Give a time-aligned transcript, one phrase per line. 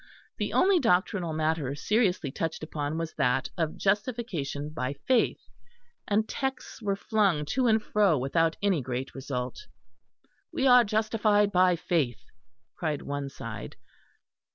[0.39, 5.41] The only doctrinal matter seriously touched upon was that of Justification by Faith;
[6.07, 9.67] and texts were flung to and fro without any great result.
[10.51, 12.23] "We are justified by faith,"
[12.77, 13.75] cried one side.